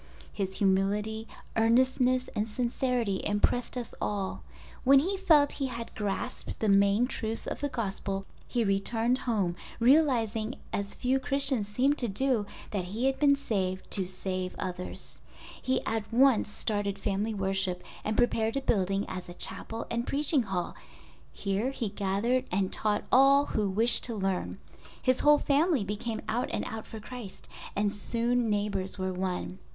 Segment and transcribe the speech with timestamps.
[0.33, 4.41] His humility, earnestness, and sincerity impressed us all.
[4.83, 9.55] When he felt he had grasped the main truths of the Gospel he returned home
[9.79, 15.19] realizing as few Christians seem to do, that he had been saved to save others.
[15.61, 20.41] He at once started family worship, and prepared a building as a chapel and preaching
[20.41, 24.57] hall—here he gathered and taught all who wished to learn.
[24.99, 29.59] His whole family became out and out for Christ and soon neighbors were won.